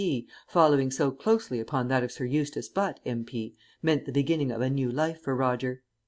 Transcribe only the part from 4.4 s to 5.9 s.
of a new life for Roger.